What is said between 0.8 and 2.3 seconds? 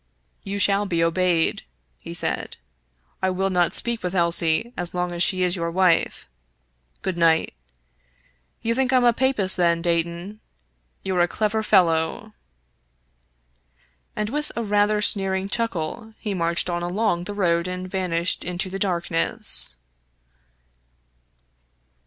be obeyed," he